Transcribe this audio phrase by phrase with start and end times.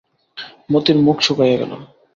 [0.69, 1.71] মতির মুখ শুকাইয়া গেল।